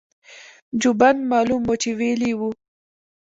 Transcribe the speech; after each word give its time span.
جوبن 0.81 1.15
معلوم 1.31 1.61
وو 1.67 1.75
چې 1.81 1.89
وييلي 1.99 2.27
يې 2.31 2.37
وو- 2.39 2.51